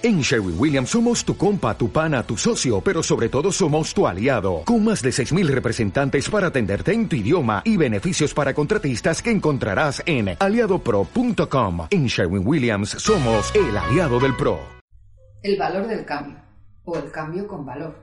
En 0.00 0.20
Sherwin 0.20 0.54
Williams 0.56 0.90
somos 0.90 1.24
tu 1.24 1.36
compa, 1.36 1.76
tu 1.76 1.90
pana, 1.90 2.22
tu 2.22 2.36
socio, 2.36 2.80
pero 2.80 3.02
sobre 3.02 3.28
todo 3.28 3.50
somos 3.50 3.92
tu 3.92 4.06
aliado, 4.06 4.62
con 4.64 4.84
más 4.84 5.02
de 5.02 5.10
6.000 5.10 5.48
representantes 5.48 6.30
para 6.30 6.46
atenderte 6.46 6.92
en 6.92 7.08
tu 7.08 7.16
idioma 7.16 7.62
y 7.64 7.76
beneficios 7.76 8.32
para 8.32 8.54
contratistas 8.54 9.20
que 9.20 9.32
encontrarás 9.32 10.00
en 10.06 10.36
aliadopro.com. 10.38 11.88
En 11.90 12.06
Sherwin 12.06 12.46
Williams 12.46 12.90
somos 12.90 13.52
el 13.56 13.76
aliado 13.76 14.20
del 14.20 14.36
PRO. 14.36 14.60
El 15.42 15.58
valor 15.58 15.88
del 15.88 16.04
cambio, 16.04 16.42
o 16.84 16.96
el 16.96 17.10
cambio 17.10 17.48
con 17.48 17.66
valor. 17.66 17.96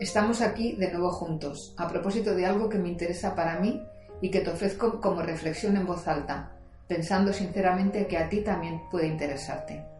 Estamos 0.00 0.40
aquí 0.40 0.72
de 0.72 0.90
nuevo 0.90 1.10
juntos, 1.10 1.72
a 1.78 1.86
propósito 1.86 2.34
de 2.34 2.46
algo 2.46 2.68
que 2.68 2.80
me 2.80 2.88
interesa 2.88 3.36
para 3.36 3.60
mí 3.60 3.80
y 4.20 4.28
que 4.28 4.40
te 4.40 4.50
ofrezco 4.50 5.00
como 5.00 5.22
reflexión 5.22 5.76
en 5.76 5.86
voz 5.86 6.08
alta, 6.08 6.58
pensando 6.88 7.32
sinceramente 7.32 8.08
que 8.08 8.18
a 8.18 8.28
ti 8.28 8.40
también 8.40 8.80
puede 8.90 9.06
interesarte. 9.06 9.93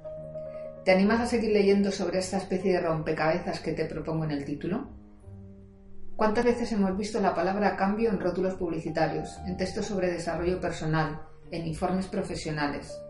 ¿Te 0.85 0.93
animas 0.93 1.19
a 1.21 1.27
seguir 1.27 1.51
leyendo 1.51 1.91
sobre 1.91 2.19
esta 2.19 2.37
especie 2.37 2.75
de 2.75 2.81
rompecabezas 2.81 3.61
que 3.61 3.73
te 3.73 3.87
propongo 3.87 4.25
en 4.25 4.33
el 4.33 4.45
título? 4.45 4.87
¿Cuántas 6.15 6.45
veces 6.45 6.71
hemos 6.73 6.95
visto 6.95 7.23
la 7.23 7.35
palabra 7.35 7.75
cambio 7.75 8.11
en 8.11 8.21
rótulos 8.21 8.57
publicitarios, 8.57 9.39
en 9.47 9.57
textos 9.57 9.87
sobre 9.87 10.13
desarrollo 10.13 10.61
personal, 10.61 11.23
en 11.51 11.67
informes 11.67 12.07
profesionales? 12.07 13.01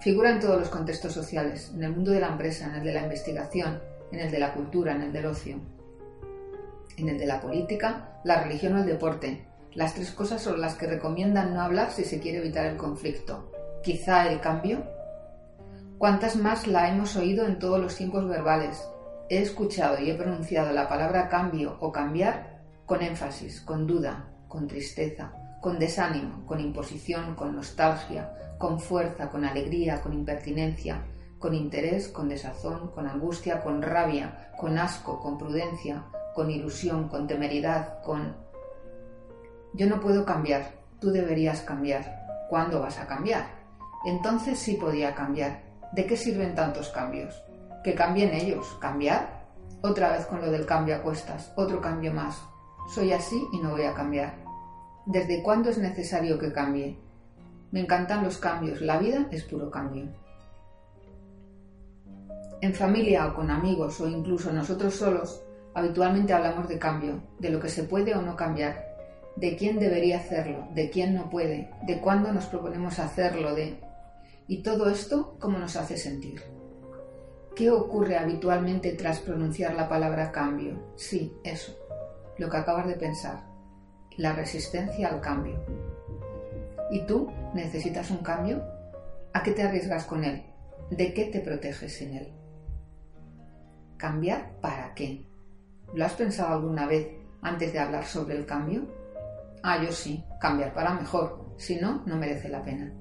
Figura 0.00 0.30
en 0.30 0.40
todos 0.40 0.58
los 0.58 0.70
contextos 0.70 1.12
sociales, 1.12 1.70
en 1.74 1.84
el 1.84 1.92
mundo 1.92 2.12
de 2.12 2.20
la 2.20 2.28
empresa, 2.28 2.66
en 2.66 2.76
el 2.76 2.84
de 2.84 2.94
la 2.94 3.02
investigación, 3.02 3.78
en 4.10 4.20
el 4.20 4.30
de 4.30 4.38
la 4.38 4.54
cultura, 4.54 4.92
en 4.92 5.02
el 5.02 5.12
del 5.12 5.26
ocio, 5.26 5.60
en 6.96 7.10
el 7.10 7.18
de 7.18 7.26
la 7.26 7.42
política, 7.42 8.20
la 8.24 8.42
religión 8.42 8.74
o 8.74 8.78
el 8.78 8.86
deporte, 8.86 9.46
las 9.74 9.92
tres 9.92 10.12
cosas 10.12 10.40
sobre 10.40 10.60
las 10.60 10.76
que 10.76 10.86
recomiendan 10.86 11.52
no 11.52 11.60
hablar 11.60 11.90
si 11.90 12.04
se 12.04 12.20
quiere 12.20 12.38
evitar 12.38 12.64
el 12.64 12.78
conflicto. 12.78 13.52
Quizá 13.82 14.32
el 14.32 14.40
cambio 14.40 14.95
¿Cuántas 15.98 16.36
más 16.36 16.66
la 16.66 16.90
hemos 16.90 17.16
oído 17.16 17.46
en 17.46 17.58
todos 17.58 17.80
los 17.80 17.96
tiempos 17.96 18.28
verbales? 18.28 18.86
He 19.30 19.38
escuchado 19.38 19.98
y 19.98 20.10
he 20.10 20.14
pronunciado 20.14 20.70
la 20.72 20.90
palabra 20.90 21.30
cambio 21.30 21.78
o 21.80 21.90
cambiar 21.90 22.60
con 22.84 23.00
énfasis, 23.00 23.62
con 23.62 23.86
duda, 23.86 24.28
con 24.46 24.66
tristeza, 24.66 25.32
con 25.62 25.78
desánimo, 25.78 26.44
con 26.44 26.60
imposición, 26.60 27.34
con 27.34 27.56
nostalgia, 27.56 28.30
con 28.58 28.78
fuerza, 28.78 29.30
con 29.30 29.46
alegría, 29.46 30.02
con 30.02 30.12
impertinencia, 30.12 31.02
con 31.38 31.54
interés, 31.54 32.08
con 32.08 32.28
desazón, 32.28 32.90
con 32.90 33.06
angustia, 33.06 33.62
con 33.62 33.80
rabia, 33.80 34.50
con 34.58 34.76
asco, 34.76 35.18
con 35.18 35.38
prudencia, 35.38 36.04
con 36.34 36.50
ilusión, 36.50 37.08
con 37.08 37.26
temeridad, 37.26 38.02
con... 38.02 38.36
Yo 39.72 39.86
no 39.86 39.98
puedo 40.00 40.26
cambiar, 40.26 40.72
tú 41.00 41.10
deberías 41.10 41.62
cambiar. 41.62 42.26
¿Cuándo 42.50 42.80
vas 42.80 42.98
a 42.98 43.06
cambiar? 43.06 43.46
Entonces 44.04 44.58
sí 44.58 44.74
podía 44.74 45.14
cambiar, 45.14 45.65
¿De 45.96 46.04
qué 46.04 46.14
sirven 46.14 46.54
tantos 46.54 46.90
cambios? 46.90 47.42
Que 47.82 47.94
cambien 47.94 48.34
ellos. 48.34 48.76
¿Cambiar? 48.82 49.46
Otra 49.80 50.12
vez 50.12 50.26
con 50.26 50.42
lo 50.42 50.50
del 50.50 50.66
cambio 50.66 50.94
a 50.94 51.00
cuestas. 51.00 51.54
Otro 51.56 51.80
cambio 51.80 52.12
más. 52.12 52.38
Soy 52.94 53.14
así 53.14 53.42
y 53.50 53.60
no 53.60 53.70
voy 53.70 53.84
a 53.84 53.94
cambiar. 53.94 54.34
¿Desde 55.06 55.42
cuándo 55.42 55.70
es 55.70 55.78
necesario 55.78 56.38
que 56.38 56.52
cambie? 56.52 56.98
Me 57.70 57.80
encantan 57.80 58.22
los 58.22 58.36
cambios. 58.36 58.82
La 58.82 58.98
vida 58.98 59.26
es 59.30 59.44
puro 59.44 59.70
cambio. 59.70 60.04
En 62.60 62.74
familia 62.74 63.28
o 63.28 63.34
con 63.34 63.50
amigos 63.50 63.98
o 64.02 64.06
incluso 64.06 64.52
nosotros 64.52 64.96
solos, 64.96 65.42
habitualmente 65.72 66.34
hablamos 66.34 66.68
de 66.68 66.78
cambio, 66.78 67.22
de 67.38 67.48
lo 67.48 67.58
que 67.58 67.70
se 67.70 67.84
puede 67.84 68.14
o 68.14 68.20
no 68.20 68.36
cambiar, 68.36 68.84
de 69.36 69.56
quién 69.56 69.78
debería 69.78 70.18
hacerlo, 70.18 70.68
de 70.74 70.90
quién 70.90 71.14
no 71.14 71.30
puede, 71.30 71.70
de 71.86 72.00
cuándo 72.00 72.32
nos 72.32 72.44
proponemos 72.44 72.98
hacerlo, 72.98 73.54
de 73.54 73.80
¿Y 74.48 74.62
todo 74.62 74.88
esto 74.88 75.36
cómo 75.40 75.58
nos 75.58 75.74
hace 75.74 75.96
sentir? 75.96 76.40
¿Qué 77.56 77.68
ocurre 77.70 78.16
habitualmente 78.16 78.92
tras 78.92 79.18
pronunciar 79.18 79.74
la 79.74 79.88
palabra 79.88 80.30
cambio? 80.30 80.92
Sí, 80.94 81.36
eso, 81.42 81.76
lo 82.38 82.48
que 82.48 82.56
acabas 82.56 82.86
de 82.86 82.94
pensar, 82.94 83.44
la 84.16 84.34
resistencia 84.34 85.08
al 85.08 85.20
cambio. 85.20 85.64
¿Y 86.92 87.04
tú 87.06 87.28
necesitas 87.54 88.10
un 88.12 88.18
cambio? 88.18 88.62
¿A 89.32 89.42
qué 89.42 89.50
te 89.50 89.64
arriesgas 89.64 90.04
con 90.04 90.22
él? 90.22 90.44
¿De 90.90 91.12
qué 91.12 91.24
te 91.24 91.40
proteges 91.40 91.94
sin 91.94 92.14
él? 92.14 92.32
¿Cambiar 93.96 94.60
para 94.60 94.94
qué? 94.94 95.26
¿Lo 95.92 96.04
has 96.04 96.12
pensado 96.12 96.54
alguna 96.54 96.86
vez 96.86 97.08
antes 97.42 97.72
de 97.72 97.80
hablar 97.80 98.04
sobre 98.04 98.36
el 98.36 98.46
cambio? 98.46 98.86
Ah, 99.64 99.82
yo 99.82 99.90
sí, 99.90 100.24
cambiar 100.40 100.72
para 100.72 100.94
mejor, 100.94 101.54
si 101.56 101.76
no, 101.80 102.04
no 102.06 102.16
merece 102.16 102.48
la 102.48 102.62
pena. 102.62 102.92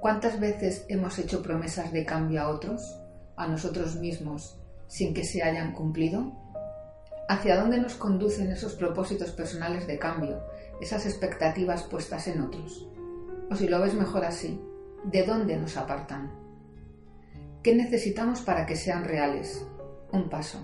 ¿Cuántas 0.00 0.40
veces 0.40 0.86
hemos 0.88 1.18
hecho 1.18 1.42
promesas 1.42 1.92
de 1.92 2.06
cambio 2.06 2.40
a 2.40 2.48
otros, 2.48 2.98
a 3.36 3.46
nosotros 3.46 3.96
mismos, 3.96 4.58
sin 4.86 5.12
que 5.12 5.24
se 5.24 5.42
hayan 5.42 5.74
cumplido? 5.74 6.32
¿Hacia 7.28 7.60
dónde 7.60 7.78
nos 7.78 7.96
conducen 7.96 8.50
esos 8.50 8.72
propósitos 8.72 9.30
personales 9.32 9.86
de 9.86 9.98
cambio, 9.98 10.42
esas 10.80 11.04
expectativas 11.04 11.82
puestas 11.82 12.28
en 12.28 12.40
otros? 12.40 12.88
O 13.50 13.56
si 13.56 13.68
lo 13.68 13.78
ves 13.78 13.92
mejor 13.92 14.24
así, 14.24 14.58
¿de 15.04 15.22
dónde 15.22 15.58
nos 15.58 15.76
apartan? 15.76 16.32
¿Qué 17.62 17.74
necesitamos 17.74 18.40
para 18.40 18.64
que 18.64 18.76
sean 18.76 19.04
reales? 19.04 19.66
Un 20.12 20.30
paso. 20.30 20.60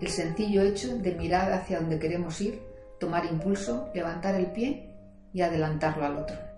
El 0.00 0.08
sencillo 0.08 0.62
hecho 0.62 0.98
de 0.98 1.14
mirar 1.14 1.52
hacia 1.52 1.78
donde 1.78 2.00
queremos 2.00 2.40
ir, 2.40 2.60
tomar 2.98 3.24
impulso, 3.24 3.88
levantar 3.94 4.34
el 4.34 4.46
pie 4.50 4.90
y 5.32 5.42
adelantarlo 5.42 6.04
al 6.04 6.16
otro. 6.16 6.53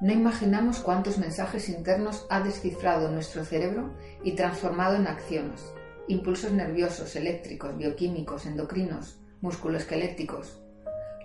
No 0.00 0.12
imaginamos 0.12 0.78
cuántos 0.78 1.18
mensajes 1.18 1.68
internos 1.68 2.24
ha 2.30 2.40
descifrado 2.40 3.10
nuestro 3.10 3.44
cerebro 3.44 3.94
y 4.22 4.32
transformado 4.32 4.94
en 4.94 5.08
acciones, 5.08 5.72
impulsos 6.06 6.52
nerviosos, 6.52 7.16
eléctricos, 7.16 7.76
bioquímicos, 7.76 8.46
endocrinos, 8.46 9.18
musculoesqueléticos, 9.40 10.62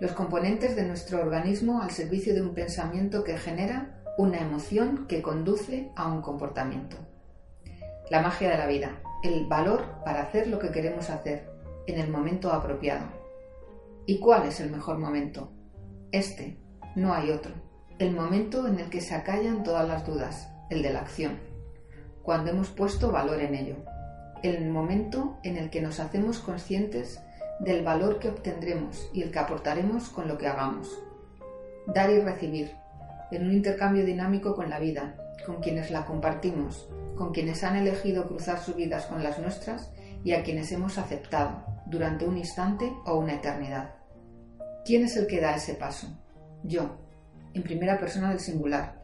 los 0.00 0.10
componentes 0.10 0.74
de 0.74 0.86
nuestro 0.86 1.20
organismo 1.20 1.82
al 1.82 1.92
servicio 1.92 2.34
de 2.34 2.42
un 2.42 2.52
pensamiento 2.52 3.22
que 3.22 3.38
genera 3.38 4.02
una 4.18 4.40
emoción 4.40 5.06
que 5.06 5.22
conduce 5.22 5.92
a 5.94 6.08
un 6.08 6.20
comportamiento. 6.20 6.96
La 8.10 8.22
magia 8.22 8.50
de 8.50 8.58
la 8.58 8.66
vida, 8.66 9.00
el 9.22 9.46
valor 9.46 10.02
para 10.04 10.22
hacer 10.22 10.48
lo 10.48 10.58
que 10.58 10.72
queremos 10.72 11.10
hacer 11.10 11.48
en 11.86 12.00
el 12.00 12.10
momento 12.10 12.52
apropiado. 12.52 13.06
¿Y 14.04 14.18
cuál 14.18 14.48
es 14.48 14.58
el 14.58 14.70
mejor 14.72 14.98
momento? 14.98 15.52
Este, 16.10 16.58
no 16.96 17.14
hay 17.14 17.30
otro 17.30 17.54
el 17.98 18.12
momento 18.12 18.66
en 18.66 18.80
el 18.80 18.90
que 18.90 19.00
se 19.00 19.14
acallan 19.14 19.62
todas 19.62 19.86
las 19.86 20.04
dudas, 20.04 20.48
el 20.68 20.82
de 20.82 20.92
la 20.92 21.00
acción, 21.00 21.38
cuando 22.22 22.50
hemos 22.50 22.70
puesto 22.70 23.12
valor 23.12 23.40
en 23.40 23.54
ello, 23.54 23.76
el 24.42 24.68
momento 24.68 25.38
en 25.42 25.56
el 25.56 25.70
que 25.70 25.80
nos 25.80 26.00
hacemos 26.00 26.38
conscientes 26.40 27.20
del 27.60 27.84
valor 27.84 28.18
que 28.18 28.28
obtendremos 28.28 29.08
y 29.12 29.22
el 29.22 29.30
que 29.30 29.38
aportaremos 29.38 30.08
con 30.08 30.26
lo 30.26 30.36
que 30.38 30.48
hagamos. 30.48 30.90
Dar 31.86 32.10
y 32.10 32.20
recibir, 32.20 32.72
en 33.30 33.46
un 33.46 33.52
intercambio 33.52 34.04
dinámico 34.04 34.56
con 34.56 34.70
la 34.70 34.80
vida, 34.80 35.16
con 35.46 35.60
quienes 35.60 35.90
la 35.90 36.04
compartimos, 36.04 36.88
con 37.14 37.32
quienes 37.32 37.62
han 37.62 37.76
elegido 37.76 38.26
cruzar 38.26 38.58
sus 38.58 38.74
vidas 38.74 39.06
con 39.06 39.22
las 39.22 39.38
nuestras 39.38 39.92
y 40.24 40.32
a 40.32 40.42
quienes 40.42 40.72
hemos 40.72 40.98
aceptado 40.98 41.62
durante 41.86 42.24
un 42.24 42.38
instante 42.38 42.92
o 43.06 43.16
una 43.18 43.34
eternidad. 43.34 43.94
¿Quién 44.84 45.04
es 45.04 45.16
el 45.16 45.26
que 45.26 45.40
da 45.40 45.54
ese 45.54 45.74
paso? 45.74 46.08
Yo, 46.62 47.03
en 47.54 47.62
primera 47.62 47.98
persona 47.98 48.30
del 48.30 48.40
singular, 48.40 49.00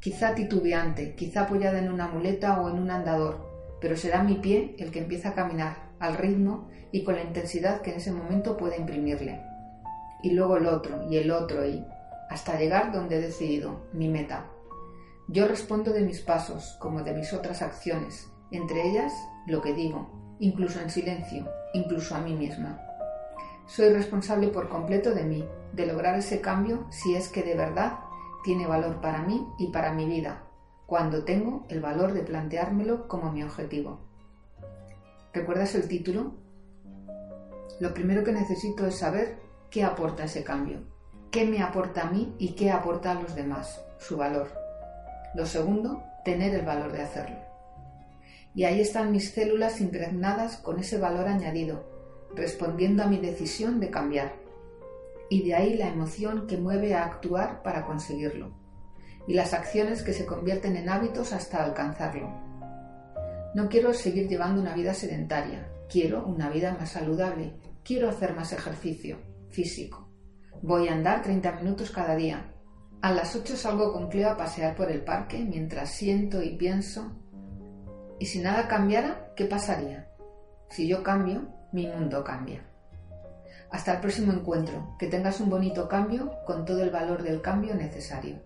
quizá 0.00 0.34
titubeante, 0.34 1.14
quizá 1.14 1.42
apoyada 1.42 1.78
en 1.78 1.90
una 1.90 2.08
muleta 2.08 2.60
o 2.60 2.68
en 2.68 2.78
un 2.78 2.90
andador, 2.90 3.48
pero 3.80 3.96
será 3.96 4.22
mi 4.22 4.34
pie 4.34 4.76
el 4.78 4.90
que 4.90 4.98
empieza 4.98 5.30
a 5.30 5.34
caminar 5.34 5.90
al 5.98 6.16
ritmo 6.16 6.68
y 6.92 7.04
con 7.04 7.14
la 7.14 7.22
intensidad 7.22 7.80
que 7.80 7.90
en 7.90 7.96
ese 7.96 8.12
momento 8.12 8.56
pueda 8.56 8.76
imprimirle. 8.76 9.40
Y 10.22 10.30
luego 10.30 10.56
el 10.56 10.66
otro 10.66 11.10
y 11.10 11.16
el 11.16 11.30
otro 11.30 11.66
y 11.66 11.84
hasta 12.28 12.58
llegar 12.58 12.92
donde 12.92 13.16
he 13.16 13.20
decidido, 13.20 13.86
mi 13.92 14.08
meta. 14.08 14.46
Yo 15.28 15.48
respondo 15.48 15.92
de 15.92 16.02
mis 16.02 16.20
pasos 16.20 16.76
como 16.80 17.02
de 17.02 17.14
mis 17.14 17.32
otras 17.32 17.62
acciones, 17.62 18.28
entre 18.50 18.88
ellas 18.88 19.12
lo 19.46 19.62
que 19.62 19.72
digo, 19.72 20.36
incluso 20.38 20.80
en 20.80 20.90
silencio, 20.90 21.48
incluso 21.72 22.14
a 22.14 22.20
mí 22.20 22.34
misma. 22.34 22.80
Soy 23.66 23.88
responsable 23.90 24.48
por 24.48 24.68
completo 24.68 25.14
de 25.14 25.24
mí, 25.24 25.48
de 25.72 25.86
lograr 25.86 26.18
ese 26.18 26.40
cambio 26.40 26.86
si 26.90 27.14
es 27.14 27.28
que 27.28 27.42
de 27.42 27.54
verdad 27.54 27.98
tiene 28.44 28.66
valor 28.66 29.00
para 29.00 29.22
mí 29.22 29.46
y 29.58 29.68
para 29.68 29.92
mi 29.92 30.04
vida, 30.04 30.44
cuando 30.86 31.24
tengo 31.24 31.64
el 31.70 31.80
valor 31.80 32.12
de 32.12 32.22
planteármelo 32.22 33.08
como 33.08 33.32
mi 33.32 33.42
objetivo. 33.42 34.00
¿Recuerdas 35.32 35.74
el 35.74 35.88
título? 35.88 36.34
Lo 37.80 37.94
primero 37.94 38.22
que 38.22 38.32
necesito 38.32 38.86
es 38.86 38.98
saber 38.98 39.38
qué 39.70 39.82
aporta 39.82 40.24
ese 40.24 40.44
cambio, 40.44 40.80
qué 41.30 41.46
me 41.46 41.62
aporta 41.62 42.02
a 42.02 42.10
mí 42.10 42.34
y 42.38 42.54
qué 42.54 42.70
aporta 42.70 43.12
a 43.12 43.20
los 43.20 43.34
demás, 43.34 43.82
su 43.98 44.18
valor. 44.18 44.52
Lo 45.34 45.46
segundo, 45.46 46.02
tener 46.24 46.54
el 46.54 46.66
valor 46.66 46.92
de 46.92 47.02
hacerlo. 47.02 47.38
Y 48.54 48.64
ahí 48.64 48.80
están 48.80 49.10
mis 49.10 49.32
células 49.32 49.80
impregnadas 49.80 50.58
con 50.58 50.78
ese 50.78 50.98
valor 50.98 51.26
añadido, 51.26 51.93
respondiendo 52.34 53.02
a 53.02 53.06
mi 53.06 53.18
decisión 53.18 53.80
de 53.80 53.90
cambiar. 53.90 54.36
Y 55.30 55.42
de 55.42 55.54
ahí 55.54 55.76
la 55.76 55.88
emoción 55.88 56.46
que 56.46 56.56
mueve 56.56 56.94
a 56.94 57.04
actuar 57.04 57.62
para 57.62 57.84
conseguirlo. 57.84 58.52
y 59.26 59.32
las 59.32 59.54
acciones 59.54 60.02
que 60.02 60.12
se 60.12 60.26
convierten 60.26 60.76
en 60.76 60.90
hábitos 60.90 61.32
hasta 61.32 61.64
alcanzarlo. 61.64 62.28
No 63.54 63.70
quiero 63.70 63.94
seguir 63.94 64.28
llevando 64.28 64.60
una 64.60 64.74
vida 64.74 64.92
sedentaria, 64.92 65.66
quiero 65.88 66.26
una 66.26 66.50
vida 66.50 66.76
más 66.78 66.90
saludable, 66.90 67.54
quiero 67.82 68.10
hacer 68.10 68.34
más 68.34 68.52
ejercicio 68.52 69.18
físico. 69.48 70.10
Voy 70.60 70.88
a 70.88 70.92
andar 70.92 71.22
30 71.22 71.52
minutos 71.52 71.90
cada 71.90 72.16
día. 72.16 72.52
A 73.00 73.12
las 73.12 73.36
8 73.36 73.56
salgo 73.56 73.92
con 73.92 74.08
Cleo 74.08 74.30
a 74.30 74.36
pasear 74.36 74.74
por 74.74 74.90
el 74.90 75.02
parque 75.02 75.38
mientras 75.38 75.90
siento 75.90 76.42
y 76.42 76.56
pienso. 76.56 77.12
¿Y 78.18 78.26
si 78.26 78.40
nada 78.40 78.66
cambiara, 78.66 79.32
qué 79.36 79.44
pasaría? 79.44 80.08
Si 80.68 80.88
yo 80.88 81.02
cambio, 81.02 81.42
mi 81.72 81.86
mundo 81.86 82.24
cambia. 82.24 82.62
Hasta 83.70 83.94
el 83.94 84.00
próximo 84.00 84.32
encuentro. 84.32 84.96
Que 84.98 85.08
tengas 85.08 85.40
un 85.40 85.50
bonito 85.50 85.88
cambio 85.88 86.32
con 86.46 86.64
todo 86.64 86.82
el 86.82 86.90
valor 86.90 87.22
del 87.22 87.40
cambio 87.40 87.74
necesario. 87.74 88.36